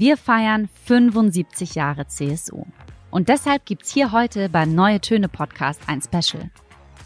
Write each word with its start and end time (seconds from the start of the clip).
Wir 0.00 0.16
feiern 0.16 0.68
75 0.84 1.74
Jahre 1.74 2.06
CSU. 2.06 2.62
Und 3.10 3.28
deshalb 3.28 3.66
gibt's 3.66 3.92
hier 3.92 4.12
heute 4.12 4.48
beim 4.48 4.72
Neue 4.72 5.00
Töne 5.00 5.28
Podcast 5.28 5.80
ein 5.88 6.00
Special. 6.00 6.52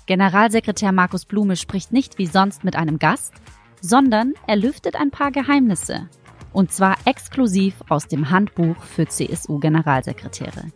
Generalsekretär 0.05 0.93
Markus 0.93 1.25
Blume 1.25 1.57
spricht 1.57 1.91
nicht 1.91 2.19
wie 2.19 2.27
sonst 2.27 2.65
mit 2.65 2.77
einem 2.77 2.99
Gast, 2.99 3.33
sondern 3.81 4.35
er 4.47 4.57
lüftet 4.57 4.95
ein 4.95 5.11
paar 5.11 5.31
Geheimnisse. 5.31 6.11
Und 6.53 6.71
zwar 6.71 6.99
exklusiv 7.07 7.77
aus 7.89 8.09
dem 8.09 8.29
Handbuch 8.29 8.77
für 8.83 9.07
CSU-Generalsekretäre. 9.07 10.67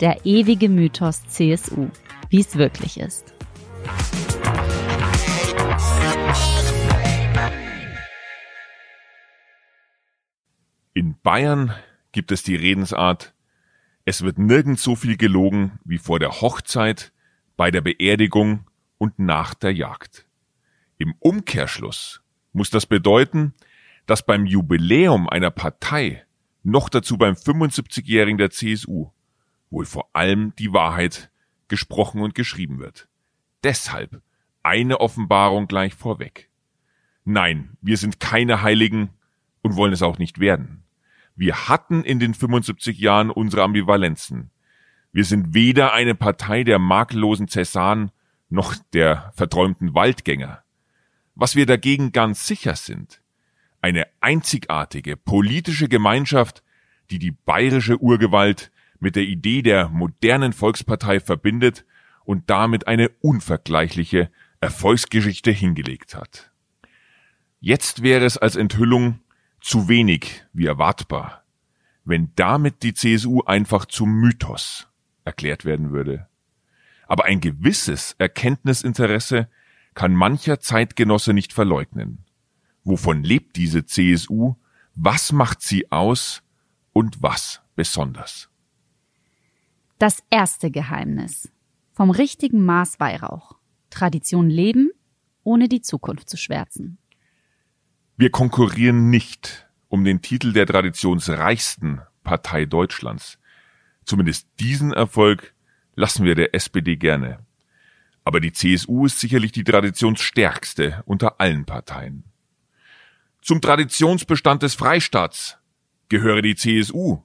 Der 0.00 0.24
ewige 0.24 0.70
Mythos 0.70 1.26
CSU, 1.26 1.88
wie 2.30 2.40
es 2.40 2.56
wirklich 2.56 2.98
ist. 2.98 3.34
In 11.08 11.16
Bayern 11.22 11.74
gibt 12.12 12.32
es 12.32 12.42
die 12.42 12.54
Redensart, 12.54 13.32
es 14.04 14.20
wird 14.20 14.38
nirgends 14.38 14.82
so 14.82 14.94
viel 14.94 15.16
gelogen 15.16 15.78
wie 15.82 15.96
vor 15.96 16.18
der 16.18 16.42
Hochzeit, 16.42 17.14
bei 17.56 17.70
der 17.70 17.80
Beerdigung 17.80 18.66
und 18.98 19.18
nach 19.18 19.54
der 19.54 19.72
Jagd. 19.72 20.26
Im 20.98 21.14
Umkehrschluss 21.18 22.20
muss 22.52 22.68
das 22.68 22.84
bedeuten, 22.84 23.54
dass 24.04 24.26
beim 24.26 24.44
Jubiläum 24.44 25.30
einer 25.30 25.50
Partei, 25.50 26.26
noch 26.62 26.90
dazu 26.90 27.16
beim 27.16 27.32
75-Jährigen 27.32 28.36
der 28.36 28.50
CSU, 28.50 29.10
wohl 29.70 29.86
vor 29.86 30.10
allem 30.12 30.52
die 30.58 30.74
Wahrheit 30.74 31.30
gesprochen 31.68 32.20
und 32.20 32.34
geschrieben 32.34 32.80
wird. 32.80 33.08
Deshalb 33.64 34.20
eine 34.62 35.00
Offenbarung 35.00 35.68
gleich 35.68 35.94
vorweg. 35.94 36.50
Nein, 37.24 37.78
wir 37.80 37.96
sind 37.96 38.20
keine 38.20 38.60
Heiligen 38.60 39.08
und 39.62 39.74
wollen 39.74 39.94
es 39.94 40.02
auch 40.02 40.18
nicht 40.18 40.38
werden. 40.38 40.84
Wir 41.38 41.68
hatten 41.68 42.02
in 42.02 42.18
den 42.18 42.34
75 42.34 42.98
Jahren 42.98 43.30
unsere 43.30 43.62
Ambivalenzen. 43.62 44.50
Wir 45.12 45.24
sind 45.24 45.54
weder 45.54 45.92
eine 45.92 46.16
Partei 46.16 46.64
der 46.64 46.80
makellosen 46.80 47.46
Cäsaren 47.46 48.10
noch 48.48 48.74
der 48.92 49.32
verträumten 49.36 49.94
Waldgänger. 49.94 50.64
Was 51.36 51.54
wir 51.54 51.64
dagegen 51.64 52.10
ganz 52.10 52.48
sicher 52.48 52.74
sind, 52.74 53.22
eine 53.80 54.08
einzigartige 54.20 55.16
politische 55.16 55.88
Gemeinschaft, 55.88 56.64
die 57.12 57.20
die 57.20 57.30
bayerische 57.30 57.98
Urgewalt 57.98 58.72
mit 58.98 59.14
der 59.14 59.22
Idee 59.22 59.62
der 59.62 59.90
modernen 59.90 60.52
Volkspartei 60.52 61.20
verbindet 61.20 61.84
und 62.24 62.50
damit 62.50 62.88
eine 62.88 63.10
unvergleichliche 63.20 64.28
Erfolgsgeschichte 64.60 65.52
hingelegt 65.52 66.16
hat. 66.16 66.50
Jetzt 67.60 68.02
wäre 68.02 68.24
es 68.24 68.38
als 68.38 68.56
Enthüllung 68.56 69.20
zu 69.60 69.88
wenig 69.88 70.44
wie 70.52 70.66
erwartbar, 70.66 71.44
wenn 72.04 72.32
damit 72.36 72.82
die 72.82 72.94
CSU 72.94 73.42
einfach 73.42 73.86
zum 73.86 74.20
Mythos 74.20 74.88
erklärt 75.24 75.64
werden 75.64 75.90
würde. 75.90 76.28
Aber 77.06 77.24
ein 77.24 77.40
gewisses 77.40 78.14
Erkenntnisinteresse 78.18 79.48
kann 79.94 80.14
mancher 80.14 80.60
Zeitgenosse 80.60 81.32
nicht 81.32 81.52
verleugnen. 81.52 82.24
Wovon 82.84 83.22
lebt 83.24 83.56
diese 83.56 83.84
CSU? 83.84 84.54
Was 84.94 85.32
macht 85.32 85.62
sie 85.62 85.90
aus? 85.90 86.42
Und 86.92 87.22
was 87.22 87.60
besonders? 87.76 88.48
Das 89.98 90.22
erste 90.30 90.70
Geheimnis. 90.70 91.50
Vom 91.92 92.10
richtigen 92.10 92.64
Maß 92.64 93.00
Weihrauch. 93.00 93.56
Tradition 93.90 94.48
leben, 94.48 94.90
ohne 95.42 95.68
die 95.68 95.80
Zukunft 95.80 96.28
zu 96.28 96.36
schwärzen. 96.36 96.98
Wir 98.20 98.30
konkurrieren 98.30 99.10
nicht 99.10 99.68
um 99.86 100.02
den 100.02 100.22
Titel 100.22 100.52
der 100.52 100.66
traditionsreichsten 100.66 102.00
Partei 102.24 102.64
Deutschlands. 102.64 103.38
Zumindest 104.04 104.48
diesen 104.58 104.92
Erfolg 104.92 105.54
lassen 105.94 106.24
wir 106.24 106.34
der 106.34 106.52
SPD 106.52 106.96
gerne. 106.96 107.38
Aber 108.24 108.40
die 108.40 108.50
CSU 108.50 109.06
ist 109.06 109.20
sicherlich 109.20 109.52
die 109.52 109.62
traditionsstärkste 109.62 111.04
unter 111.06 111.40
allen 111.40 111.64
Parteien. 111.64 112.24
Zum 113.40 113.60
Traditionsbestand 113.60 114.64
des 114.64 114.74
Freistaats 114.74 115.56
gehöre 116.08 116.42
die 116.42 116.56
CSU, 116.56 117.22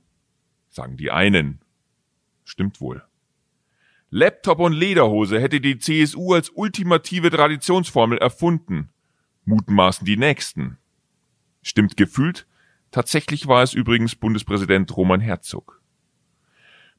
sagen 0.70 0.96
die 0.96 1.10
einen. 1.10 1.60
Stimmt 2.44 2.80
wohl. 2.80 3.04
Laptop 4.12 4.60
und 4.60 4.74
Lederhose 4.74 5.42
hätte 5.42 5.60
die 5.60 5.80
CSU 5.80 6.36
als 6.36 6.52
ultimative 6.52 7.32
Traditionsformel 7.32 8.20
erfunden, 8.20 8.92
mutmaßen 9.46 10.06
die 10.06 10.18
Nächsten. 10.18 10.78
Stimmt 11.64 11.98
gefühlt, 11.98 12.46
tatsächlich 12.92 13.48
war 13.48 13.64
es 13.64 13.74
übrigens 13.74 14.16
Bundespräsident 14.16 14.96
Roman 14.96 15.22
Herzog. 15.22 15.82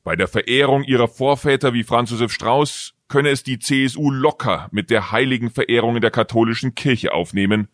Bei 0.03 0.17
der 0.17 0.27
Verehrung 0.27 0.83
ihrer 0.83 1.09
Vorväter 1.09 1.73
wie 1.73 1.85
Franz 1.85 2.11
Josef 2.11 2.33
Strauß 2.33 2.95
könne 3.09 3.29
es 3.29 3.43
die 3.43 3.59
CSU 3.59 4.11
locker 4.11 4.69
mit 4.73 4.91
der 4.91 5.13
heiligen 5.13 5.51
Verehrung 5.51 5.97
in 5.97 6.03
der 6.03 6.11
katholischen 6.11 6.75
Kirche 6.75 7.13
aufnehmen, 7.13 7.69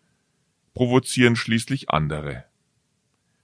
provozieren 0.74 1.36
schließlich 1.36 1.90
andere. 1.90 2.44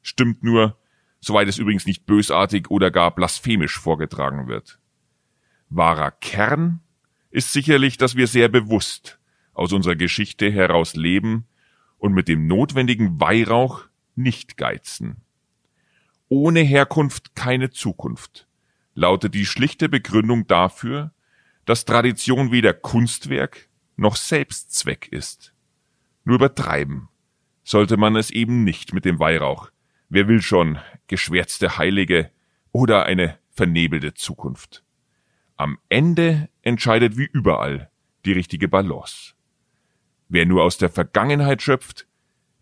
Stimmt 0.02 0.42
nur, 0.42 0.76
soweit 1.20 1.48
es 1.48 1.58
übrigens 1.58 1.86
nicht 1.86 2.06
bösartig 2.06 2.70
oder 2.70 2.90
gar 2.90 3.14
blasphemisch 3.14 3.78
vorgetragen 3.78 4.48
wird. 4.48 4.78
Wahrer 5.68 6.10
Kern 6.10 6.80
ist 7.30 7.52
sicherlich, 7.52 7.96
dass 7.96 8.16
wir 8.16 8.26
sehr 8.26 8.48
bewusst 8.48 9.18
aus 9.52 9.72
unserer 9.72 9.96
Geschichte 9.96 10.50
heraus 10.50 10.94
leben 10.94 11.46
und 11.98 12.12
mit 12.12 12.28
dem 12.28 12.46
notwendigen 12.46 13.20
Weihrauch 13.20 13.84
nicht 14.14 14.56
geizen. 14.56 15.22
Ohne 16.28 16.60
Herkunft 16.60 17.34
keine 17.34 17.70
Zukunft, 17.70 18.48
lautet 18.94 19.34
die 19.34 19.46
schlichte 19.46 19.88
Begründung 19.88 20.46
dafür, 20.46 21.12
dass 21.64 21.84
Tradition 21.84 22.50
weder 22.50 22.72
Kunstwerk 22.72 23.68
noch 23.96 24.16
Selbstzweck 24.16 25.08
ist. 25.10 25.54
Nur 26.24 26.36
übertreiben 26.36 27.08
sollte 27.62 27.96
man 27.96 28.16
es 28.16 28.30
eben 28.30 28.64
nicht 28.64 28.92
mit 28.92 29.04
dem 29.04 29.18
Weihrauch. 29.18 29.70
Wer 30.08 30.28
will 30.28 30.42
schon 30.42 30.78
geschwärzte 31.08 31.78
Heilige 31.78 32.30
oder 32.72 33.06
eine 33.06 33.38
vernebelte 33.50 34.14
Zukunft? 34.14 34.84
Am 35.56 35.78
Ende 35.88 36.48
entscheidet 36.62 37.16
wie 37.16 37.28
überall 37.32 37.90
die 38.24 38.32
richtige 38.32 38.68
Balance. 38.68 39.35
Wer 40.28 40.46
nur 40.46 40.64
aus 40.64 40.78
der 40.78 40.90
Vergangenheit 40.90 41.62
schöpft, 41.62 42.06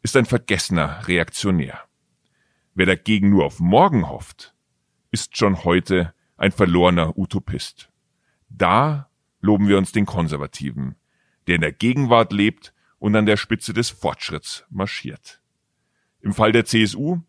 ist 0.02 0.16
ein 0.16 0.26
vergessener 0.26 1.08
Reaktionär. 1.08 1.80
Wer 2.74 2.86
dagegen 2.86 3.30
nur 3.30 3.46
auf 3.46 3.58
morgen 3.58 4.08
hofft, 4.08 4.54
ist 5.10 5.36
schon 5.36 5.64
heute 5.64 6.12
ein 6.36 6.52
verlorener 6.52 7.16
Utopist. 7.16 7.90
Da 8.48 9.08
loben 9.40 9.68
wir 9.68 9.78
uns 9.78 9.92
den 9.92 10.06
Konservativen, 10.06 10.96
der 11.46 11.54
in 11.54 11.60
der 11.62 11.72
Gegenwart 11.72 12.32
lebt 12.32 12.74
und 12.98 13.16
an 13.16 13.26
der 13.26 13.36
Spitze 13.36 13.72
des 13.72 13.90
Fortschritts 13.90 14.64
marschiert. 14.70 15.40
Im 16.20 16.34
Fall 16.34 16.52
der 16.52 16.64
CSU 16.64 17.20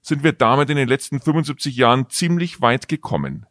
sind 0.00 0.22
wir 0.22 0.32
damit 0.32 0.70
in 0.70 0.76
den 0.76 0.88
letzten 0.88 1.20
75 1.20 1.76
Jahren 1.76 2.08
ziemlich 2.08 2.60
weit 2.60 2.88
gekommen. 2.88 3.46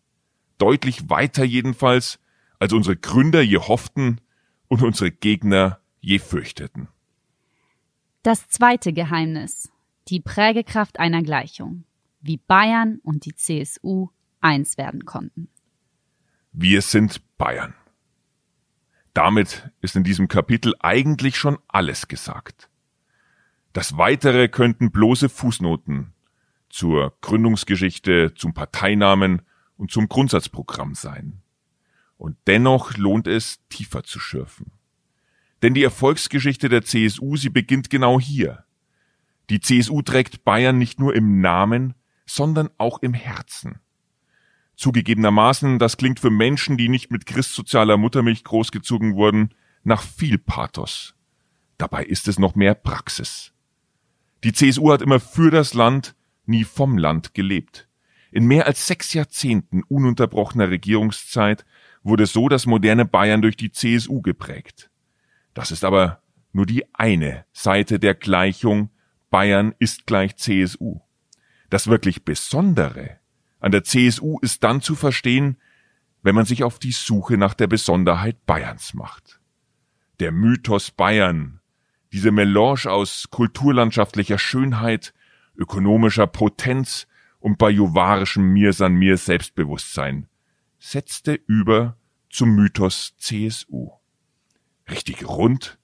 Deutlich 0.57 1.09
weiter 1.09 1.43
jedenfalls, 1.43 2.19
als 2.59 2.73
unsere 2.73 2.95
Gründer 2.95 3.41
je 3.41 3.57
hofften 3.57 4.21
und 4.67 4.81
unsere 4.83 5.11
Gegner 5.11 5.80
je 6.01 6.19
fürchteten. 6.19 6.89
Das 8.23 8.49
zweite 8.49 8.91
Geheimnis. 8.91 9.71
Die 10.07 10.19
Prägekraft 10.19 10.99
einer 10.99 11.23
Gleichung. 11.23 11.85
Wie 12.19 12.37
Bayern 12.37 12.99
und 13.03 13.25
die 13.25 13.35
CSU 13.35 14.09
eins 14.41 14.77
werden 14.77 15.05
konnten. 15.05 15.47
Wir 16.51 16.81
sind 16.81 17.21
Bayern. 17.37 17.73
Damit 19.13 19.71
ist 19.81 19.95
in 19.95 20.03
diesem 20.03 20.27
Kapitel 20.27 20.73
eigentlich 20.79 21.37
schon 21.37 21.57
alles 21.67 22.07
gesagt. 22.07 22.69
Das 23.73 23.97
Weitere 23.97 24.49
könnten 24.49 24.91
bloße 24.91 25.29
Fußnoten 25.29 26.13
zur 26.69 27.13
Gründungsgeschichte, 27.21 28.33
zum 28.35 28.53
Parteinamen 28.53 29.41
und 29.77 29.91
zum 29.91 30.09
Grundsatzprogramm 30.09 30.95
sein. 30.95 31.41
Und 32.17 32.37
dennoch 32.47 32.97
lohnt 32.97 33.27
es, 33.27 33.59
tiefer 33.69 34.03
zu 34.03 34.19
schürfen. 34.19 34.71
Denn 35.61 35.73
die 35.73 35.83
Erfolgsgeschichte 35.83 36.69
der 36.69 36.83
CSU, 36.83 37.35
sie 37.35 37.49
beginnt 37.49 37.89
genau 37.89 38.19
hier. 38.19 38.65
Die 39.49 39.59
CSU 39.59 40.01
trägt 40.01 40.43
Bayern 40.43 40.77
nicht 40.77 40.99
nur 40.99 41.15
im 41.15 41.41
Namen, 41.41 41.93
sondern 42.25 42.69
auch 42.77 42.99
im 43.01 43.13
Herzen. 43.13 43.79
Zugegebenermaßen, 44.75 45.77
das 45.77 45.97
klingt 45.97 46.19
für 46.19 46.31
Menschen, 46.31 46.77
die 46.77 46.89
nicht 46.89 47.11
mit 47.11 47.25
christsozialer 47.25 47.97
Muttermilch 47.97 48.43
großgezogen 48.43 49.15
wurden, 49.15 49.53
nach 49.83 50.01
viel 50.01 50.37
Pathos. 50.37 51.15
Dabei 51.77 52.03
ist 52.05 52.27
es 52.27 52.39
noch 52.39 52.55
mehr 52.55 52.75
Praxis. 52.75 53.53
Die 54.43 54.53
CSU 54.53 54.91
hat 54.91 55.01
immer 55.01 55.19
für 55.19 55.51
das 55.51 55.73
Land, 55.73 56.15
nie 56.45 56.63
vom 56.63 56.97
Land 56.97 57.33
gelebt. 57.33 57.87
In 58.31 58.45
mehr 58.45 58.65
als 58.65 58.87
sechs 58.87 59.13
Jahrzehnten 59.13 59.83
ununterbrochener 59.83 60.69
Regierungszeit 60.69 61.65
wurde 62.03 62.25
so 62.25 62.49
das 62.49 62.65
moderne 62.65 63.05
Bayern 63.05 63.41
durch 63.41 63.57
die 63.57 63.71
CSU 63.71 64.21
geprägt. 64.21 64.90
Das 65.53 65.71
ist 65.71 65.83
aber 65.83 66.21
nur 66.53 66.65
die 66.65 66.93
eine 66.93 67.45
Seite 67.51 67.99
der 67.99 68.15
Gleichung 68.15 68.89
Bayern 69.29 69.73
ist 69.79 70.05
gleich 70.05 70.35
CSU. 70.35 70.99
Das 71.69 71.87
wirklich 71.87 72.25
Besondere 72.25 73.21
an 73.61 73.71
der 73.71 73.83
CSU 73.83 74.39
ist 74.41 74.63
dann 74.63 74.81
zu 74.81 74.95
verstehen, 74.95 75.57
wenn 76.23 76.35
man 76.35 76.45
sich 76.45 76.63
auf 76.63 76.79
die 76.79 76.91
Suche 76.91 77.37
nach 77.37 77.53
der 77.53 77.67
Besonderheit 77.67 78.45
Bayerns 78.45 78.93
macht. 78.93 79.39
Der 80.19 80.31
Mythos 80.31 80.91
Bayern, 80.91 81.61
diese 82.11 82.31
Melange 82.31 82.87
aus 82.87 83.27
kulturlandschaftlicher 83.29 84.37
Schönheit, 84.37 85.13
ökonomischer 85.55 86.27
Potenz 86.27 87.07
und 87.39 87.57
bajuwarischem 87.57 88.43
Mir 88.51 88.73
san 88.73 88.93
mir 88.93 89.17
Selbstbewusstsein, 89.17 90.27
setzte 90.79 91.33
über 91.47 91.97
zum 92.29 92.55
Mythos 92.55 93.15
CSU. 93.17 94.00
Richtig 94.91 95.27
rund 95.27 95.79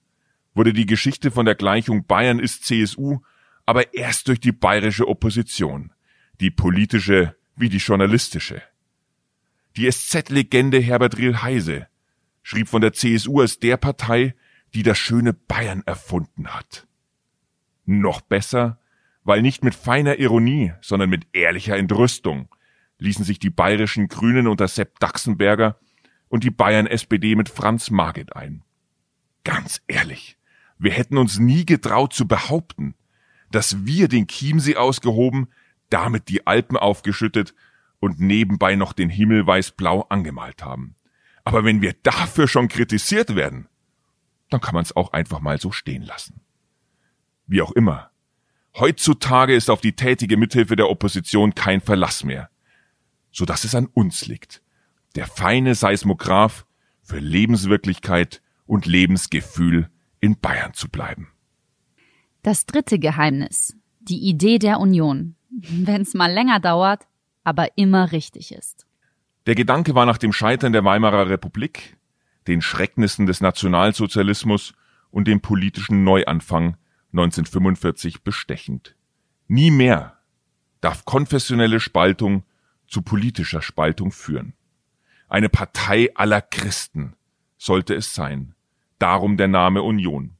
wurde 0.54 0.72
die 0.72 0.86
Geschichte 0.86 1.30
von 1.30 1.46
der 1.46 1.54
Gleichung 1.54 2.06
Bayern 2.06 2.38
ist 2.38 2.64
CSU 2.64 3.20
aber 3.68 3.92
erst 3.92 4.28
durch 4.28 4.40
die 4.40 4.52
bayerische 4.52 5.06
Opposition, 5.06 5.92
die 6.40 6.50
politische 6.50 7.36
wie 7.54 7.68
die 7.68 7.76
journalistische. 7.76 8.62
Die 9.76 9.90
SZ-Legende 9.90 10.78
Herbert 10.78 11.18
Riel-Heise 11.18 11.86
schrieb 12.42 12.68
von 12.68 12.80
der 12.80 12.94
CSU 12.94 13.40
als 13.40 13.58
der 13.58 13.76
Partei, 13.76 14.34
die 14.72 14.82
das 14.82 14.96
schöne 14.96 15.34
Bayern 15.34 15.82
erfunden 15.84 16.48
hat. 16.48 16.86
Noch 17.84 18.22
besser, 18.22 18.80
weil 19.22 19.42
nicht 19.42 19.62
mit 19.62 19.74
feiner 19.74 20.18
Ironie, 20.18 20.72
sondern 20.80 21.10
mit 21.10 21.26
ehrlicher 21.34 21.76
Entrüstung 21.76 22.48
ließen 22.98 23.24
sich 23.24 23.38
die 23.38 23.50
bayerischen 23.50 24.08
Grünen 24.08 24.46
unter 24.46 24.66
Sepp 24.66 24.98
Daxenberger 24.98 25.78
und 26.28 26.42
die 26.42 26.50
Bayern 26.50 26.86
SPD 26.86 27.36
mit 27.36 27.50
Franz 27.50 27.90
Margit 27.90 28.34
ein. 28.34 28.64
Ganz 29.48 29.80
ehrlich, 29.86 30.36
wir 30.78 30.92
hätten 30.92 31.16
uns 31.16 31.38
nie 31.38 31.64
getraut 31.64 32.12
zu 32.12 32.28
behaupten, 32.28 32.94
dass 33.50 33.86
wir 33.86 34.06
den 34.06 34.26
Chiemsee 34.26 34.76
ausgehoben, 34.76 35.48
damit 35.88 36.28
die 36.28 36.46
Alpen 36.46 36.76
aufgeschüttet 36.76 37.54
und 37.98 38.20
nebenbei 38.20 38.76
noch 38.76 38.92
den 38.92 39.08
Himmel 39.08 39.46
weiß-blau 39.46 40.02
angemalt 40.10 40.62
haben. 40.62 40.96
Aber 41.44 41.64
wenn 41.64 41.80
wir 41.80 41.94
dafür 42.02 42.46
schon 42.46 42.68
kritisiert 42.68 43.36
werden, 43.36 43.68
dann 44.50 44.60
kann 44.60 44.74
man 44.74 44.82
es 44.82 44.94
auch 44.94 45.14
einfach 45.14 45.40
mal 45.40 45.58
so 45.58 45.72
stehen 45.72 46.02
lassen. 46.02 46.42
Wie 47.46 47.62
auch 47.62 47.72
immer. 47.72 48.10
Heutzutage 48.76 49.54
ist 49.54 49.70
auf 49.70 49.80
die 49.80 49.96
tätige 49.96 50.36
Mithilfe 50.36 50.76
der 50.76 50.90
Opposition 50.90 51.54
kein 51.54 51.80
Verlass 51.80 52.22
mehr, 52.22 52.50
so 53.30 53.46
dass 53.46 53.64
es 53.64 53.74
an 53.74 53.86
uns 53.86 54.26
liegt, 54.26 54.60
der 55.14 55.26
feine 55.26 55.74
Seismograph 55.74 56.66
für 57.02 57.18
Lebenswirklichkeit 57.18 58.42
und 58.68 58.86
Lebensgefühl 58.86 59.90
in 60.20 60.38
Bayern 60.38 60.74
zu 60.74 60.88
bleiben. 60.88 61.28
Das 62.42 62.66
dritte 62.66 63.00
Geheimnis. 63.00 63.76
Die 64.00 64.28
Idee 64.28 64.58
der 64.58 64.78
Union. 64.78 65.34
Wenn 65.50 66.02
es 66.02 66.14
mal 66.14 66.32
länger 66.32 66.60
dauert, 66.60 67.06
aber 67.42 67.76
immer 67.76 68.12
richtig 68.12 68.52
ist. 68.52 68.86
Der 69.46 69.54
Gedanke 69.54 69.94
war 69.94 70.06
nach 70.06 70.18
dem 70.18 70.32
Scheitern 70.32 70.72
der 70.72 70.84
Weimarer 70.84 71.30
Republik, 71.30 71.96
den 72.46 72.60
Schrecknissen 72.60 73.26
des 73.26 73.40
Nationalsozialismus 73.40 74.74
und 75.10 75.26
dem 75.26 75.40
politischen 75.40 76.04
Neuanfang 76.04 76.76
1945 77.12 78.22
bestechend. 78.22 78.94
Nie 79.46 79.70
mehr 79.70 80.18
darf 80.82 81.06
konfessionelle 81.06 81.80
Spaltung 81.80 82.44
zu 82.86 83.02
politischer 83.02 83.62
Spaltung 83.62 84.12
führen. 84.12 84.52
Eine 85.28 85.48
Partei 85.48 86.10
aller 86.14 86.42
Christen 86.42 87.14
sollte 87.56 87.94
es 87.94 88.14
sein. 88.14 88.54
Darum 88.98 89.36
der 89.36 89.48
Name 89.48 89.82
Union. 89.82 90.36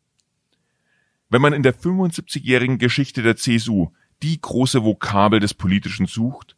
Wenn 1.28 1.42
man 1.42 1.52
in 1.52 1.62
der 1.62 1.74
75-jährigen 1.74 2.78
Geschichte 2.78 3.22
der 3.22 3.36
CSU 3.36 3.90
die 4.22 4.40
große 4.40 4.84
Vokabel 4.84 5.40
des 5.40 5.54
Politischen 5.54 6.06
sucht, 6.06 6.56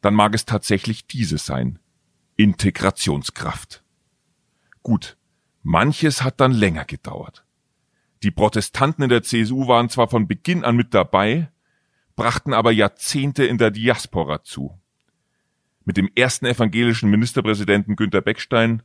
dann 0.00 0.14
mag 0.14 0.34
es 0.34 0.44
tatsächlich 0.44 1.06
diese 1.06 1.38
sein. 1.38 1.78
Integrationskraft. 2.36 3.82
Gut, 4.82 5.16
manches 5.62 6.22
hat 6.22 6.40
dann 6.40 6.52
länger 6.52 6.84
gedauert. 6.84 7.44
Die 8.22 8.30
Protestanten 8.30 9.02
in 9.02 9.08
der 9.08 9.22
CSU 9.22 9.66
waren 9.66 9.88
zwar 9.88 10.08
von 10.08 10.26
Beginn 10.26 10.64
an 10.64 10.76
mit 10.76 10.94
dabei, 10.94 11.50
brachten 12.16 12.54
aber 12.54 12.72
Jahrzehnte 12.72 13.44
in 13.44 13.58
der 13.58 13.70
Diaspora 13.70 14.42
zu. 14.42 14.78
Mit 15.84 15.96
dem 15.96 16.10
ersten 16.14 16.46
evangelischen 16.46 17.10
Ministerpräsidenten 17.10 17.96
Günter 17.96 18.22
Beckstein, 18.22 18.82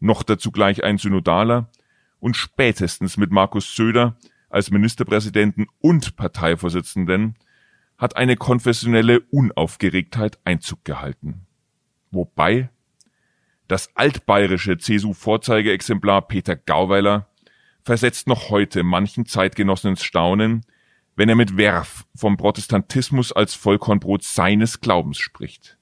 noch 0.00 0.22
dazu 0.22 0.50
gleich 0.50 0.84
ein 0.84 0.96
Synodaler, 0.96 1.70
und 2.20 2.36
spätestens 2.36 3.16
mit 3.16 3.30
Markus 3.30 3.74
Söder 3.74 4.16
als 4.48 4.70
Ministerpräsidenten 4.70 5.66
und 5.80 6.16
Parteivorsitzenden 6.16 7.36
hat 7.98 8.16
eine 8.16 8.36
konfessionelle 8.36 9.20
Unaufgeregtheit 9.20 10.38
Einzug 10.44 10.84
gehalten. 10.84 11.46
Wobei 12.10 12.70
das 13.66 13.94
altbayerische 13.96 14.78
CSU-Vorzeigeexemplar 14.78 16.22
Peter 16.22 16.56
Gauweiler 16.56 17.28
versetzt 17.82 18.26
noch 18.26 18.50
heute 18.50 18.82
manchen 18.82 19.26
Zeitgenossen 19.26 19.90
ins 19.90 20.02
Staunen, 20.02 20.64
wenn 21.16 21.28
er 21.28 21.34
mit 21.34 21.56
Werf 21.56 22.06
vom 22.14 22.36
Protestantismus 22.36 23.32
als 23.32 23.54
Vollkornbrot 23.54 24.22
seines 24.22 24.80
Glaubens 24.80 25.18
spricht. 25.18 25.76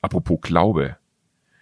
Apropos 0.00 0.40
Glaube. 0.40 0.96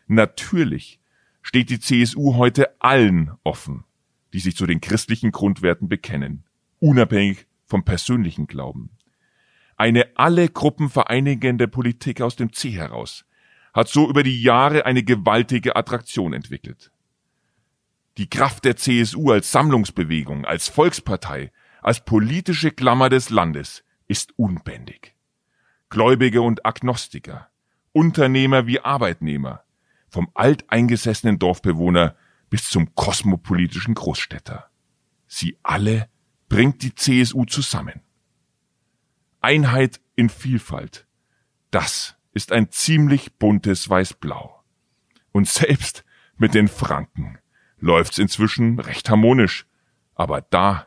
Natürlich 0.06 1.00
steht 1.44 1.70
die 1.70 1.79
CSU 1.79 2.35
heute 2.35 2.75
allen 2.81 3.31
offen, 3.44 3.85
die 4.32 4.41
sich 4.41 4.56
zu 4.56 4.67
den 4.67 4.81
christlichen 4.81 5.31
Grundwerten 5.31 5.88
bekennen, 5.88 6.44
unabhängig 6.81 7.46
vom 7.67 7.85
persönlichen 7.85 8.49
Glauben. 8.49 8.91
Eine 9.76 10.08
alle 10.17 10.49
Gruppen 10.49 10.88
vereinigende 10.88 11.69
Politik 11.69 12.20
aus 12.20 12.35
dem 12.35 12.52
C 12.52 12.70
heraus 12.70 13.25
hat 13.73 13.88
so 13.88 14.08
über 14.08 14.23
die 14.23 14.41
Jahre 14.41 14.87
eine 14.87 15.02
gewaltige 15.02 15.76
Attraktion 15.76 16.32
entwickelt. 16.32 16.91
Die 18.17 18.31
Kraft 18.31 18.64
der 18.64 18.76
CSU 18.76 19.32
als 19.32 19.50
Sammlungsbewegung, 19.50 20.44
als 20.44 20.69
Volkspartei, 20.69 21.52
als 21.82 22.05
politische 22.05 22.70
Klammer 22.70 23.08
des 23.08 23.31
Landes 23.31 23.85
ist 24.06 24.32
unbändig. 24.38 25.14
Gläubige 25.90 26.40
und 26.40 26.64
Agnostiker, 26.64 27.49
Unternehmer 27.93 28.67
wie 28.67 28.81
Arbeitnehmer, 28.81 29.64
vom 30.14 30.31
alteingesessenen 30.34 31.40
Dorfbewohner 31.40 32.14
bis 32.49 32.70
zum 32.70 32.94
kosmopolitischen 32.94 33.94
Großstädter. 33.94 34.70
Sie 35.26 35.58
alle 35.64 36.08
bringt 36.49 36.83
die 36.83 36.94
CSU 36.94 37.44
zusammen. 37.47 38.00
Einheit 39.40 40.00
in 40.14 40.28
Vielfalt. 40.28 41.09
Das 41.73 42.16
ist 42.33 42.52
ein 42.52 42.71
ziemlich 42.71 43.35
buntes 43.38 43.90
Weiß-Blau. 43.90 44.62
Und 45.33 45.49
selbst 45.49 46.04
mit 46.37 46.54
den 46.54 46.68
Franken 46.68 47.38
läuft's 47.78 48.18
inzwischen 48.18 48.78
recht 48.78 49.11
harmonisch. 49.11 49.66
Aber 50.14 50.42
da 50.42 50.87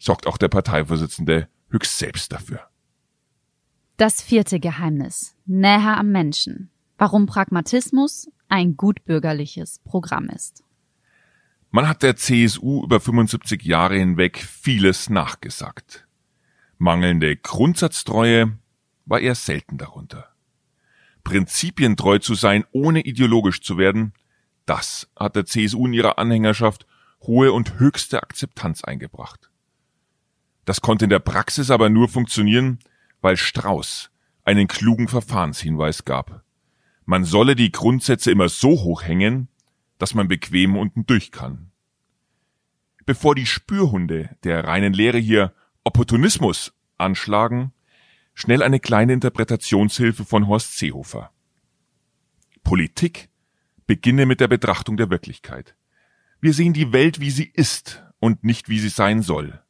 sorgt 0.00 0.26
auch 0.26 0.36
der 0.36 0.48
Parteivorsitzende 0.48 1.48
höchst 1.68 1.96
selbst 1.96 2.32
dafür. 2.32 2.68
Das 3.98 4.20
vierte 4.20 4.58
Geheimnis. 4.58 5.36
Näher 5.46 5.96
am 5.96 6.10
Menschen. 6.10 6.72
Warum 6.96 7.26
Pragmatismus 7.26 8.28
ein 8.48 8.76
gutbürgerliches 8.76 9.80
Programm 9.80 10.28
ist. 10.28 10.62
Man 11.70 11.88
hat 11.88 12.04
der 12.04 12.14
CSU 12.14 12.84
über 12.84 13.00
75 13.00 13.64
Jahre 13.64 13.96
hinweg 13.96 14.38
vieles 14.38 15.10
nachgesagt. 15.10 16.06
Mangelnde 16.78 17.36
Grundsatztreue 17.36 18.56
war 19.06 19.18
eher 19.18 19.34
selten 19.34 19.76
darunter. 19.76 20.28
Prinzipientreu 21.24 22.20
zu 22.20 22.34
sein, 22.34 22.64
ohne 22.70 23.00
ideologisch 23.00 23.60
zu 23.60 23.76
werden, 23.76 24.12
das 24.66 25.10
hat 25.18 25.34
der 25.34 25.46
CSU 25.46 25.86
in 25.86 25.94
ihrer 25.94 26.18
Anhängerschaft 26.18 26.86
hohe 27.22 27.52
und 27.52 27.80
höchste 27.80 28.22
Akzeptanz 28.22 28.84
eingebracht. 28.84 29.50
Das 30.64 30.80
konnte 30.80 31.06
in 31.06 31.10
der 31.10 31.18
Praxis 31.18 31.70
aber 31.72 31.90
nur 31.90 32.08
funktionieren, 32.08 32.78
weil 33.20 33.36
Strauß 33.36 34.10
einen 34.44 34.68
klugen 34.68 35.08
Verfahrenshinweis 35.08 36.04
gab. 36.04 36.43
Man 37.06 37.24
solle 37.24 37.54
die 37.54 37.72
Grundsätze 37.72 38.30
immer 38.30 38.48
so 38.48 38.70
hoch 38.70 39.02
hängen, 39.02 39.48
dass 39.98 40.14
man 40.14 40.28
bequem 40.28 40.76
unten 40.76 41.06
durch 41.06 41.30
kann. 41.30 41.70
Bevor 43.06 43.34
die 43.34 43.46
Spürhunde 43.46 44.30
der 44.44 44.64
reinen 44.64 44.94
Lehre 44.94 45.18
hier 45.18 45.52
Opportunismus 45.84 46.72
anschlagen, 46.96 47.72
schnell 48.32 48.62
eine 48.62 48.80
kleine 48.80 49.12
Interpretationshilfe 49.12 50.24
von 50.24 50.46
Horst 50.46 50.78
Seehofer. 50.78 51.30
Politik 52.62 53.28
beginne 53.86 54.24
mit 54.24 54.40
der 54.40 54.48
Betrachtung 54.48 54.96
der 54.96 55.10
Wirklichkeit. 55.10 55.76
Wir 56.40 56.54
sehen 56.54 56.72
die 56.72 56.92
Welt, 56.92 57.20
wie 57.20 57.30
sie 57.30 57.50
ist 57.52 58.02
und 58.18 58.42
nicht, 58.42 58.70
wie 58.70 58.78
sie 58.78 58.88
sein 58.88 59.20
soll. 59.20 59.62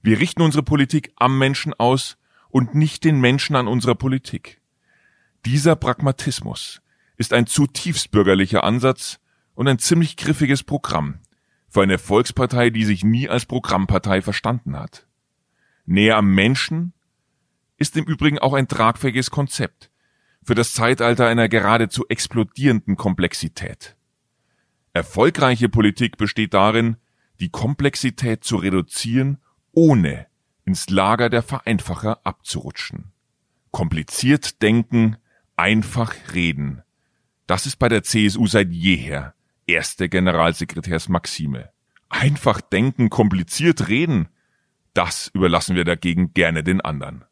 Wir 0.00 0.18
richten 0.18 0.40
unsere 0.40 0.62
Politik 0.62 1.12
am 1.16 1.38
Menschen 1.38 1.74
aus 1.74 2.16
und 2.48 2.74
nicht 2.74 3.04
den 3.04 3.20
Menschen 3.20 3.54
an 3.54 3.68
unserer 3.68 3.94
Politik. 3.94 4.61
Dieser 5.44 5.76
Pragmatismus 5.76 6.82
ist 7.16 7.32
ein 7.32 7.46
zutiefst 7.46 8.10
bürgerlicher 8.10 8.64
Ansatz, 8.64 9.18
und 9.54 9.68
ein 9.68 9.78
ziemlich 9.78 10.16
griffiges 10.16 10.62
Programm 10.62 11.20
für 11.68 11.82
eine 11.82 11.98
Volkspartei, 11.98 12.70
die 12.70 12.84
sich 12.84 13.04
nie 13.04 13.28
als 13.28 13.46
Programmpartei 13.46 14.22
verstanden 14.22 14.78
hat. 14.78 15.06
Näher 15.86 16.16
am 16.16 16.34
Menschen 16.34 16.92
ist 17.76 17.96
im 17.96 18.04
Übrigen 18.04 18.38
auch 18.38 18.52
ein 18.52 18.68
tragfähiges 18.68 19.30
Konzept 19.30 19.90
für 20.44 20.54
das 20.54 20.74
Zeitalter 20.74 21.28
einer 21.28 21.48
geradezu 21.48 22.06
explodierenden 22.08 22.96
Komplexität. 22.96 23.96
Erfolgreiche 24.92 25.68
Politik 25.68 26.18
besteht 26.18 26.52
darin, 26.52 26.96
die 27.40 27.48
Komplexität 27.48 28.44
zu 28.44 28.56
reduzieren, 28.56 29.38
ohne 29.72 30.26
ins 30.64 30.90
Lager 30.90 31.30
der 31.30 31.42
Vereinfacher 31.42 32.20
abzurutschen. 32.24 33.12
Kompliziert 33.70 34.60
denken, 34.62 35.16
einfach 35.62 36.12
reden. 36.34 36.82
Das 37.46 37.66
ist 37.66 37.76
bei 37.76 37.88
der 37.88 38.02
CSU 38.02 38.48
seit 38.48 38.72
jeher 38.72 39.34
erste 39.64 40.08
Generalsekretärsmaxime. 40.08 41.70
Einfach 42.08 42.60
denken, 42.60 43.10
kompliziert 43.10 43.86
reden, 43.88 44.28
das 44.92 45.30
überlassen 45.32 45.76
wir 45.76 45.84
dagegen 45.84 46.34
gerne 46.34 46.64
den 46.64 46.80
anderen. 46.80 47.24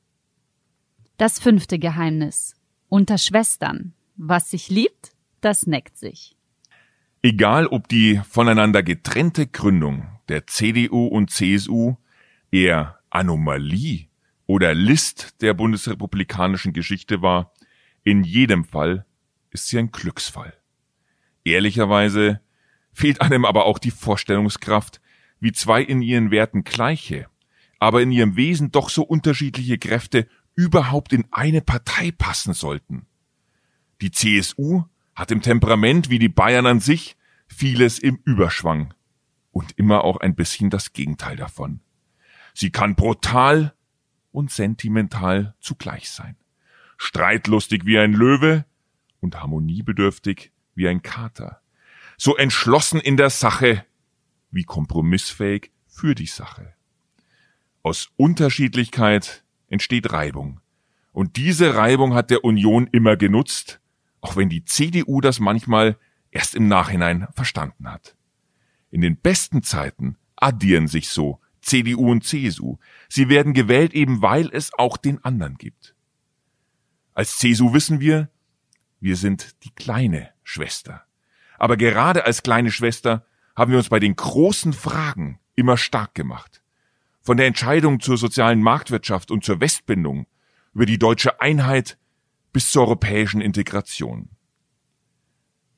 Das 1.17 1.41
fünfte 1.41 1.81
Geheimnis. 1.81 2.55
Unter 2.89 3.19
Schwestern. 3.19 3.95
Was 4.17 4.51
sich 4.51 4.69
liebt, 4.69 5.11
das 5.41 5.67
neckt 5.67 5.99
sich. 5.99 6.37
Egal 7.23 7.67
ob 7.67 7.89
die 7.89 8.21
voneinander 8.31 8.85
getrennte 8.85 9.49
Gründung 9.49 10.07
der 10.29 10.47
CDU 10.47 11.09
und 11.09 11.31
CSU 11.31 11.97
eher 12.53 13.01
Anomalie 13.11 14.07
oder 14.47 14.73
List 14.73 15.43
der 15.43 15.53
bundesrepublikanischen 15.53 16.73
Geschichte 16.73 17.23
war, 17.23 17.53
in 18.11 18.25
jedem 18.25 18.64
Fall 18.64 19.07
ist 19.50 19.69
sie 19.69 19.79
ein 19.79 19.90
Glücksfall. 19.90 20.55
Ehrlicherweise 21.45 22.40
fehlt 22.93 23.21
einem 23.21 23.45
aber 23.45 23.64
auch 23.67 23.79
die 23.79 23.90
Vorstellungskraft, 23.90 25.00
wie 25.38 25.52
zwei 25.52 25.83
in 25.83 26.02
ihren 26.02 26.31
Werten 26.31 26.64
gleiche, 26.64 27.29
aber 27.79 28.02
in 28.02 28.12
ihrem 28.12 28.37
Wesen 28.37 28.73
doch 28.73 28.90
so 28.90 29.02
unterschiedliche 29.02 29.79
Kräfte 29.79 30.29
überhaupt 30.55 31.12
in 31.12 31.25
eine 31.31 31.62
Partei 31.62 32.11
passen 32.11 32.52
sollten. 32.52 33.07
Die 34.02 34.11
CSU 34.11 34.85
hat 35.14 35.31
im 35.31 35.40
Temperament 35.40 36.11
wie 36.11 36.19
die 36.19 36.29
Bayern 36.29 36.67
an 36.67 36.81
sich 36.81 37.17
vieles 37.47 37.99
im 37.99 38.21
Überschwang 38.25 38.95
und 39.52 39.73
immer 39.79 40.05
auch 40.05 40.19
ein 40.19 40.35
bisschen 40.35 40.71
das 40.71 40.93
Gegenteil 40.93 41.37
davon. 41.37 41.81
Sie 42.55 42.71
kann 42.71 42.95
brutal 42.95 43.75
und 44.33 44.50
sentimental 44.50 45.55
zugleich 45.61 46.11
sein, 46.11 46.37
streitlustig 47.00 47.87
wie 47.87 47.99
ein 47.99 48.12
Löwe 48.12 48.66
und 49.21 49.40
harmoniebedürftig 49.40 50.52
wie 50.75 50.87
ein 50.87 51.00
Kater, 51.00 51.62
so 52.19 52.37
entschlossen 52.37 53.00
in 53.00 53.16
der 53.16 53.30
Sache 53.30 53.87
wie 54.50 54.64
kompromissfähig 54.64 55.71
für 55.87 56.14
die 56.14 56.26
Sache. 56.26 56.75
Aus 57.83 58.11
Unterschiedlichkeit 58.19 59.45
entsteht 59.69 60.12
Reibung. 60.12 60.61
Und 61.12 61.37
diese 61.37 61.75
Reibung 61.75 62.12
hat 62.12 62.28
der 62.28 62.45
Union 62.45 62.87
immer 62.92 63.16
genutzt, 63.16 63.80
auch 64.21 64.37
wenn 64.37 64.50
die 64.50 64.66
CDU 64.66 65.23
das 65.23 65.40
manchmal 65.40 65.97
erst 66.30 66.54
im 66.54 66.69
Nachhinein 66.69 67.28
verstanden 67.33 67.90
hat. 67.90 68.14
In 68.90 69.00
den 69.00 69.16
besten 69.16 69.62
Zeiten 69.62 70.19
addieren 70.37 70.87
sich 70.87 71.09
so 71.09 71.40
CDU 71.62 72.11
und 72.11 72.25
CSU. 72.25 72.76
Sie 73.09 73.30
werden 73.30 73.54
gewählt 73.54 73.95
eben 73.95 74.21
weil 74.21 74.50
es 74.52 74.75
auch 74.75 74.99
den 74.99 75.25
anderen 75.25 75.57
gibt. 75.57 75.95
Als 77.21 77.37
CSU 77.37 77.75
wissen 77.75 78.00
wir, 78.00 78.31
wir 78.99 79.15
sind 79.15 79.62
die 79.65 79.75
kleine 79.75 80.31
Schwester. 80.43 81.05
Aber 81.59 81.77
gerade 81.77 82.25
als 82.25 82.43
kleine 82.43 82.71
Schwester 82.73 83.27
haben 83.55 83.73
wir 83.73 83.77
uns 83.77 83.91
bei 83.91 84.00
den 84.00 84.17
großen 84.17 84.73
Fragen 84.73 85.39
immer 85.55 85.77
stark 85.77 86.15
gemacht. 86.15 86.62
Von 87.21 87.37
der 87.37 87.47
Entscheidung 87.47 88.00
zur 88.00 88.17
sozialen 88.17 88.62
Marktwirtschaft 88.62 89.31
und 89.31 89.45
zur 89.45 89.61
Westbindung 89.61 90.29
über 90.73 90.87
die 90.87 90.97
deutsche 90.97 91.43
Einheit 91.43 91.99
bis 92.55 92.71
zur 92.71 92.85
europäischen 92.85 93.43
Integration. 93.43 94.31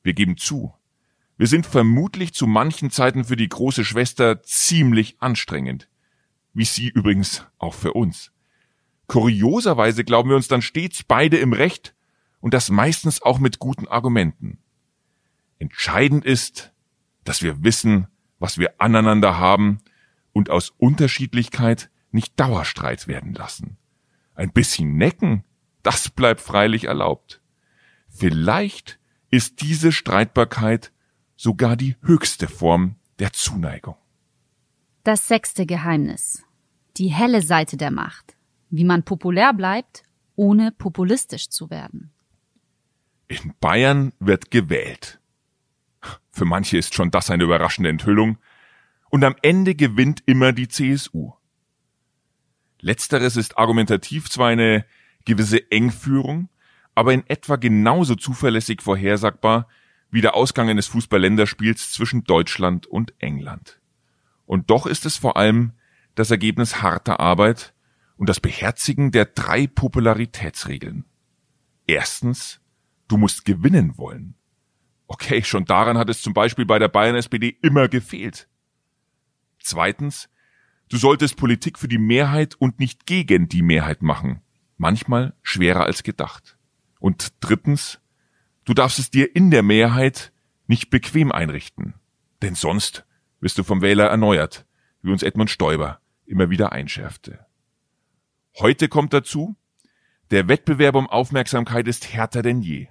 Wir 0.04 0.12
geben 0.14 0.36
zu, 0.36 0.72
wir 1.38 1.48
sind 1.48 1.66
vermutlich 1.66 2.34
zu 2.34 2.46
manchen 2.46 2.92
Zeiten 2.92 3.24
für 3.24 3.34
die 3.34 3.48
große 3.48 3.84
Schwester 3.84 4.44
ziemlich 4.44 5.16
anstrengend. 5.18 5.88
Wie 6.54 6.66
sie 6.66 6.88
übrigens 6.88 7.44
auch 7.58 7.74
für 7.74 7.94
uns. 7.94 8.30
Kurioserweise 9.12 10.04
glauben 10.04 10.30
wir 10.30 10.36
uns 10.36 10.48
dann 10.48 10.62
stets 10.62 11.02
beide 11.02 11.36
im 11.36 11.52
Recht 11.52 11.94
und 12.40 12.54
das 12.54 12.70
meistens 12.70 13.20
auch 13.20 13.40
mit 13.40 13.58
guten 13.58 13.86
Argumenten. 13.86 14.56
Entscheidend 15.58 16.24
ist, 16.24 16.72
dass 17.22 17.42
wir 17.42 17.62
wissen, 17.62 18.06
was 18.38 18.56
wir 18.56 18.80
aneinander 18.80 19.36
haben 19.38 19.82
und 20.32 20.48
aus 20.48 20.70
Unterschiedlichkeit 20.78 21.90
nicht 22.10 22.40
Dauerstreit 22.40 23.06
werden 23.06 23.34
lassen. 23.34 23.76
Ein 24.34 24.50
bisschen 24.50 24.96
necken, 24.96 25.44
das 25.82 26.08
bleibt 26.08 26.40
freilich 26.40 26.84
erlaubt. 26.84 27.42
Vielleicht 28.08 28.98
ist 29.30 29.60
diese 29.60 29.92
Streitbarkeit 29.92 30.90
sogar 31.36 31.76
die 31.76 31.96
höchste 32.00 32.48
Form 32.48 32.96
der 33.18 33.34
Zuneigung. 33.34 33.96
Das 35.04 35.28
sechste 35.28 35.66
Geheimnis. 35.66 36.42
Die 36.96 37.08
helle 37.08 37.42
Seite 37.42 37.76
der 37.76 37.90
Macht. 37.90 38.38
Wie 38.72 38.84
man 38.84 39.02
populär 39.02 39.52
bleibt, 39.52 40.02
ohne 40.34 40.72
populistisch 40.72 41.50
zu 41.50 41.68
werden. 41.68 42.10
In 43.28 43.52
Bayern 43.60 44.14
wird 44.18 44.50
gewählt. 44.50 45.20
Für 46.30 46.46
manche 46.46 46.78
ist 46.78 46.94
schon 46.94 47.10
das 47.10 47.30
eine 47.30 47.44
überraschende 47.44 47.90
Enthüllung. 47.90 48.38
Und 49.10 49.24
am 49.24 49.36
Ende 49.42 49.74
gewinnt 49.74 50.22
immer 50.24 50.52
die 50.52 50.68
CSU. 50.68 51.34
Letzteres 52.80 53.36
ist 53.36 53.58
argumentativ 53.58 54.30
zwar 54.30 54.48
eine 54.48 54.86
gewisse 55.26 55.70
Engführung, 55.70 56.48
aber 56.94 57.12
in 57.12 57.24
etwa 57.28 57.56
genauso 57.56 58.14
zuverlässig 58.14 58.80
vorhersagbar 58.80 59.68
wie 60.10 60.22
der 60.22 60.34
Ausgang 60.34 60.70
eines 60.70 60.86
Fußball-Länderspiels 60.86 61.92
zwischen 61.92 62.24
Deutschland 62.24 62.86
und 62.86 63.12
England. 63.18 63.80
Und 64.46 64.70
doch 64.70 64.86
ist 64.86 65.04
es 65.04 65.18
vor 65.18 65.36
allem 65.36 65.72
das 66.14 66.30
Ergebnis 66.30 66.80
harter 66.80 67.20
Arbeit 67.20 67.74
und 68.22 68.28
das 68.28 68.38
Beherzigen 68.38 69.10
der 69.10 69.24
drei 69.24 69.66
Popularitätsregeln. 69.66 71.04
Erstens, 71.88 72.60
du 73.08 73.16
musst 73.16 73.44
gewinnen 73.44 73.98
wollen. 73.98 74.36
Okay, 75.08 75.42
schon 75.42 75.64
daran 75.64 75.98
hat 75.98 76.08
es 76.08 76.22
zum 76.22 76.32
Beispiel 76.32 76.64
bei 76.64 76.78
der 76.78 76.86
Bayern 76.86 77.16
SPD 77.16 77.58
immer 77.62 77.88
gefehlt. 77.88 78.48
Zweitens, 79.58 80.28
du 80.88 80.98
solltest 80.98 81.36
Politik 81.36 81.80
für 81.80 81.88
die 81.88 81.98
Mehrheit 81.98 82.54
und 82.54 82.78
nicht 82.78 83.06
gegen 83.06 83.48
die 83.48 83.62
Mehrheit 83.62 84.02
machen. 84.02 84.40
Manchmal 84.76 85.34
schwerer 85.42 85.84
als 85.84 86.04
gedacht. 86.04 86.56
Und 87.00 87.32
drittens, 87.40 88.00
Du 88.64 88.74
darfst 88.74 89.00
es 89.00 89.10
dir 89.10 89.34
in 89.34 89.50
der 89.50 89.64
Mehrheit 89.64 90.32
nicht 90.68 90.88
bequem 90.90 91.32
einrichten, 91.32 91.94
denn 92.42 92.54
sonst 92.54 93.04
wirst 93.40 93.58
du 93.58 93.64
vom 93.64 93.82
Wähler 93.82 94.06
erneuert, 94.06 94.66
wie 95.02 95.10
uns 95.10 95.24
Edmund 95.24 95.50
Stoiber 95.50 96.00
immer 96.26 96.48
wieder 96.48 96.70
einschärfte. 96.70 97.44
Heute 98.58 98.88
kommt 98.88 99.12
dazu, 99.12 99.56
der 100.30 100.46
Wettbewerb 100.46 100.94
um 100.94 101.08
Aufmerksamkeit 101.08 101.88
ist 101.88 102.12
härter 102.12 102.42
denn 102.42 102.60
je. 102.60 102.88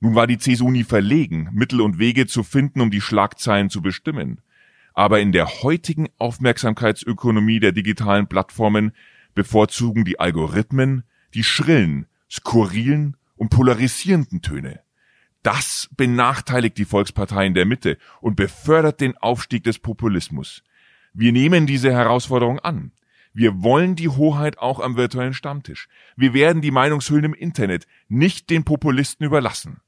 Nun 0.00 0.14
war 0.14 0.26
die 0.26 0.38
CSU 0.38 0.70
nie 0.70 0.84
verlegen, 0.84 1.48
Mittel 1.52 1.80
und 1.80 1.98
Wege 1.98 2.26
zu 2.26 2.42
finden, 2.42 2.80
um 2.80 2.90
die 2.90 3.00
Schlagzeilen 3.00 3.70
zu 3.70 3.80
bestimmen. 3.80 4.40
Aber 4.92 5.20
in 5.20 5.32
der 5.32 5.62
heutigen 5.62 6.08
Aufmerksamkeitsökonomie 6.18 7.60
der 7.60 7.72
digitalen 7.72 8.26
Plattformen 8.26 8.92
bevorzugen 9.34 10.04
die 10.04 10.18
Algorithmen 10.18 11.04
die 11.34 11.44
schrillen, 11.44 12.06
skurrilen 12.30 13.16
und 13.36 13.50
polarisierenden 13.50 14.42
Töne. 14.42 14.80
Das 15.42 15.88
benachteiligt 15.96 16.76
die 16.78 16.84
Volksparteien 16.84 17.54
der 17.54 17.66
Mitte 17.66 17.98
und 18.20 18.34
befördert 18.34 19.00
den 19.00 19.16
Aufstieg 19.18 19.62
des 19.62 19.78
Populismus. 19.78 20.64
Wir 21.12 21.32
nehmen 21.32 21.66
diese 21.66 21.92
Herausforderung 21.92 22.58
an. 22.58 22.90
Wir 23.36 23.62
wollen 23.62 23.96
die 23.96 24.08
Hoheit 24.08 24.56
auch 24.56 24.80
am 24.80 24.96
virtuellen 24.96 25.34
Stammtisch. 25.34 25.88
Wir 26.16 26.32
werden 26.32 26.62
die 26.62 26.70
Meinungshüllen 26.70 27.24
im 27.24 27.34
Internet 27.34 27.86
nicht 28.08 28.48
den 28.48 28.64
Populisten 28.64 29.26
überlassen. 29.26 29.82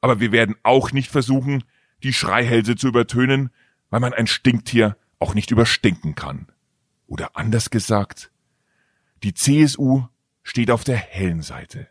Aber 0.00 0.18
wir 0.18 0.32
werden 0.32 0.56
auch 0.64 0.90
nicht 0.90 1.08
versuchen, 1.08 1.62
die 2.02 2.12
Schreihälse 2.12 2.74
zu 2.74 2.88
übertönen, 2.88 3.50
weil 3.90 4.00
man 4.00 4.12
ein 4.12 4.26
Stinktier 4.26 4.96
auch 5.20 5.34
nicht 5.34 5.52
überstinken 5.52 6.16
kann. 6.16 6.48
Oder 7.06 7.36
anders 7.36 7.70
gesagt, 7.70 8.32
die 9.22 9.34
CSU 9.34 10.02
steht 10.42 10.72
auf 10.72 10.82
der 10.82 10.96
hellen 10.96 11.42
Seite. 11.42 11.86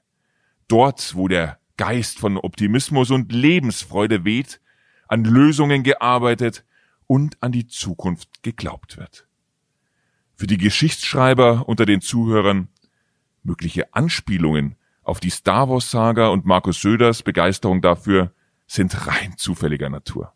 Dort, 0.67 1.15
wo 1.15 1.29
der 1.29 1.59
Geist 1.77 2.19
von 2.19 2.35
Optimismus 2.35 3.09
und 3.09 3.31
Lebensfreude 3.31 4.25
weht, 4.25 4.59
an 5.07 5.23
Lösungen 5.23 5.83
gearbeitet 5.83 6.65
und 7.07 7.41
an 7.41 7.53
die 7.53 7.67
Zukunft 7.67 8.43
geglaubt 8.43 8.97
wird. 8.97 9.28
Für 10.39 10.47
die 10.47 10.57
Geschichtsschreiber 10.57 11.67
unter 11.67 11.85
den 11.85 11.99
Zuhörern 11.99 12.69
mögliche 13.43 13.93
Anspielungen 13.93 14.77
auf 15.03 15.19
die 15.19 15.31
Star 15.31 15.67
Wars 15.67 15.91
Saga 15.91 16.29
und 16.29 16.45
Markus 16.45 16.79
Söders 16.79 17.23
Begeisterung 17.23 17.81
dafür 17.81 18.33
sind 18.65 19.05
rein 19.05 19.33
zufälliger 19.35 19.89
Natur. 19.89 20.31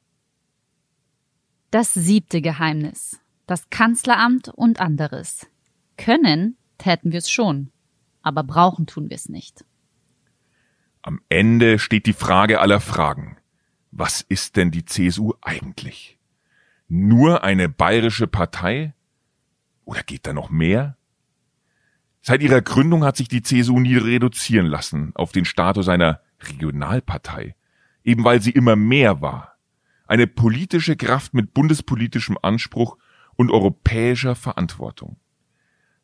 Das 1.72 1.94
siebte 1.94 2.42
Geheimnis. 2.42 3.22
Das 3.48 3.70
Kanzleramt 3.70 4.50
und 4.50 4.82
anderes. 4.82 5.48
Können 5.96 6.58
täten 6.78 7.14
wir 7.14 7.20
es 7.20 7.32
schon. 7.32 7.72
aber 8.24 8.44
brauchen 8.44 8.88
tun 8.88 9.10
wir 9.10 9.16
es 9.16 9.30
nicht. 9.30 9.64
Am 11.02 11.22
Ende 11.30 11.80
steht 11.80 12.08
die 12.08 12.12
Frage 12.12 12.60
aller 12.60 12.82
Fragen. 12.82 13.38
Was 13.92 14.20
ist 14.20 14.58
denn 14.58 14.70
die 14.70 14.84
CSU 14.84 15.32
eigentlich? 15.42 16.20
Nur 16.90 17.46
eine 17.46 17.70
bayerische 17.70 18.28
Partei? 18.28 18.94
Oder 19.86 20.04
geht 20.04 20.26
da 20.26 20.34
noch 20.34 20.50
mehr? 20.50 20.98
Seit 22.22 22.42
ihrer 22.42 22.62
Gründung 22.62 23.04
hat 23.04 23.18
sich 23.18 23.28
die 23.28 23.42
CSU 23.44 23.80
nie 23.80 23.98
reduzieren 23.98 24.66
lassen 24.66 25.12
auf 25.16 25.32
den 25.32 25.46
Status 25.46 25.90
einer 25.90 26.22
Regionalpartei, 26.42 27.56
eben 28.04 28.24
weil 28.24 28.42
sie 28.42 28.52
immer 28.52 28.76
mehr 28.76 29.22
war. 29.22 29.58
Eine 30.08 30.28
politische 30.28 30.96
Kraft 30.96 31.34
mit 31.34 31.54
bundespolitischem 31.54 32.38
Anspruch 32.42 32.98
und 33.36 33.52
europäischer 33.52 34.36
Verantwortung. 34.36 35.18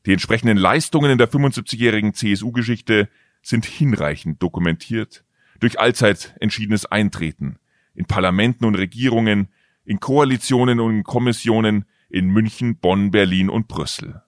Die 0.05 0.13
entsprechenden 0.13 0.57
Leistungen 0.57 1.11
in 1.11 1.17
der 1.17 1.29
75-jährigen 1.29 2.13
CSU-Geschichte 2.13 3.09
sind 3.41 3.65
hinreichend 3.65 4.41
dokumentiert 4.41 5.23
durch 5.59 5.79
allzeit 5.79 6.35
entschiedenes 6.39 6.85
Eintreten 6.85 7.59
in 7.93 8.05
Parlamenten 8.05 8.65
und 8.65 8.75
Regierungen, 8.75 9.49
in 9.83 9.99
Koalitionen 9.99 10.79
und 10.79 10.97
in 10.97 11.03
Kommissionen 11.03 11.85
in 12.09 12.27
München, 12.27 12.77
Bonn, 12.77 13.11
Berlin 13.11 13.49
und 13.49 13.67
Brüssel. 13.67 14.21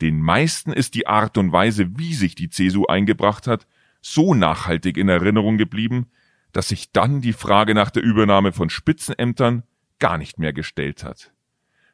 Den 0.00 0.20
meisten 0.20 0.72
ist 0.72 0.94
die 0.94 1.06
Art 1.06 1.38
und 1.38 1.52
Weise, 1.52 1.98
wie 1.98 2.14
sich 2.14 2.34
die 2.34 2.50
CSU 2.50 2.86
eingebracht 2.86 3.46
hat, 3.46 3.66
so 4.00 4.34
nachhaltig 4.34 4.96
in 4.96 5.08
Erinnerung 5.08 5.56
geblieben, 5.56 6.06
dass 6.52 6.68
sich 6.68 6.92
dann 6.92 7.20
die 7.20 7.32
Frage 7.32 7.74
nach 7.74 7.90
der 7.90 8.02
Übernahme 8.02 8.52
von 8.52 8.70
Spitzenämtern 8.70 9.64
gar 9.98 10.18
nicht 10.18 10.38
mehr 10.38 10.52
gestellt 10.52 11.02
hat. 11.02 11.32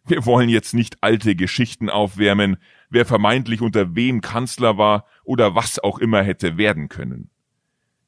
Wir 0.04 0.26
wollen 0.26 0.48
jetzt 0.48 0.74
nicht 0.74 0.98
alte 1.00 1.36
Geschichten 1.36 1.88
aufwärmen, 1.88 2.56
wer 2.90 3.06
vermeintlich 3.06 3.60
unter 3.60 3.94
wem 3.94 4.20
Kanzler 4.20 4.76
war 4.76 5.06
oder 5.24 5.54
was 5.54 5.78
auch 5.78 5.98
immer 5.98 6.22
hätte 6.22 6.56
werden 6.56 6.88
können. 6.88 7.30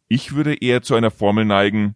Ich 0.08 0.34
würde 0.34 0.54
eher 0.54 0.82
zu 0.82 0.96
einer 0.96 1.12
Formel 1.12 1.44
neigen, 1.44 1.94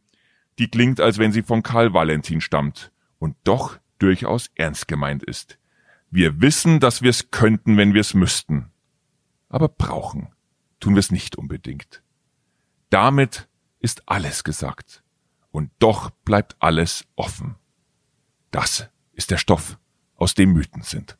die 0.59 0.69
klingt, 0.69 1.01
als 1.01 1.19
wenn 1.19 1.33
sie 1.33 1.43
von 1.43 1.63
Karl 1.63 1.93
Valentin 1.95 2.41
stammt 2.41 2.93
und 3.19 3.37
doch 3.45 3.79
durchaus 3.99 4.51
ernst 4.55 4.89
gemeint 4.89 5.23
ist. 5.23 5.59
Wir 6.11 6.41
wissen, 6.41 6.81
dass 6.81 7.03
wir 7.03 7.11
es 7.11 7.31
könnten, 7.31 7.77
wenn 7.77 7.95
wir 7.95 8.01
es 8.01 8.15
müssten. 8.15 8.71
Aber 9.49 9.69
brauchen 9.69 10.33
tun 10.81 10.95
wir 10.95 11.01
es 11.01 11.11
nicht 11.11 11.37
unbedingt. 11.37 12.03
Damit 12.91 13.49
ist 13.81 14.09
alles 14.09 14.45
gesagt. 14.45 15.03
Und 15.51 15.71
doch 15.79 16.11
bleibt 16.11 16.57
alles 16.61 17.07
offen. 17.17 17.57
Das 18.51 18.89
ist 19.13 19.31
der 19.31 19.39
Stoff, 19.39 19.79
aus 20.15 20.35
dem 20.35 20.53
Mythen 20.53 20.83
sind. 20.83 21.19